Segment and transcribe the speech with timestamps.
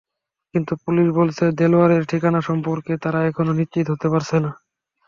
[0.53, 4.51] কিন্তু পুলিশ বলছে, দেলোয়ারের ঠিকানা সম্পর্কে তারা এখনো নিশ্চিত হতে পারছে না।